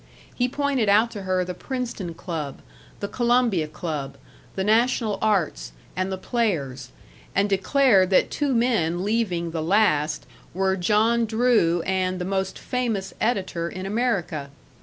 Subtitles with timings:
[0.33, 2.61] He pointed out to her the Princeton Club,
[3.01, 4.17] the Columbia Club,
[4.55, 6.89] the National Arts, and the Players',
[7.35, 10.25] and declared that two men leaving the last
[10.55, 14.49] were John Drew and the most famous editor in America.